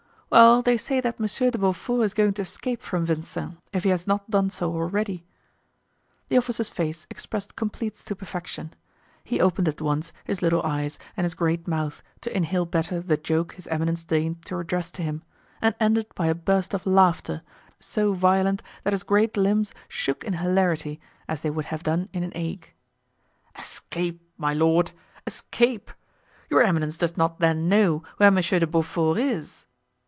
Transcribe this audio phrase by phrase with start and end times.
[0.33, 3.89] "Well, they say that Monsieur de Beaufort is going to escape from Vincennes, if he
[3.89, 5.25] has not done so already."
[6.29, 8.73] The officer's face expressed complete stupefaction.
[9.25, 13.17] He opened at once his little eyes and his great mouth, to inhale better the
[13.17, 15.21] joke his eminence deigned to address to him,
[15.61, 17.41] and ended by a burst of laughter,
[17.81, 22.23] so violent that his great limbs shook in hilarity as they would have done in
[22.23, 22.71] an ague.
[23.57, 24.21] "Escape!
[24.37, 25.91] my lord—escape!
[26.49, 29.65] Your eminence does not then know where Monsieur de Beaufort is?"